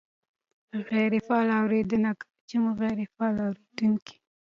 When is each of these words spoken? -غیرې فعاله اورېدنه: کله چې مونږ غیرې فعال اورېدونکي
-غیرې 0.79 1.19
فعاله 1.27 1.53
اورېدنه: 1.61 2.09
کله 2.19 2.39
چې 2.49 2.55
مونږ 2.61 2.75
غیرې 2.81 3.05
فعال 3.13 3.35
اورېدونکي 3.45 4.15